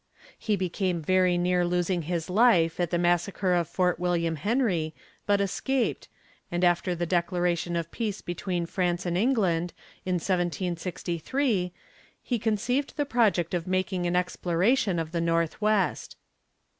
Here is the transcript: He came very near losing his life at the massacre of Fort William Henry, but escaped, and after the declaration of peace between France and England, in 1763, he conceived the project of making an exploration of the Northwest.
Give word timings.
He 0.39 0.57
came 0.67 0.99
very 0.99 1.37
near 1.37 1.63
losing 1.63 2.01
his 2.01 2.27
life 2.27 2.79
at 2.79 2.89
the 2.89 2.97
massacre 2.97 3.53
of 3.53 3.67
Fort 3.69 3.99
William 3.99 4.37
Henry, 4.37 4.95
but 5.27 5.39
escaped, 5.39 6.07
and 6.51 6.63
after 6.63 6.95
the 6.95 7.05
declaration 7.05 7.75
of 7.75 7.91
peace 7.91 8.19
between 8.19 8.65
France 8.65 9.05
and 9.05 9.15
England, 9.15 9.73
in 10.03 10.15
1763, 10.15 11.71
he 12.19 12.39
conceived 12.39 12.97
the 12.97 13.05
project 13.05 13.53
of 13.53 13.67
making 13.67 14.07
an 14.07 14.15
exploration 14.15 14.97
of 14.97 15.11
the 15.11 15.21
Northwest. 15.21 16.15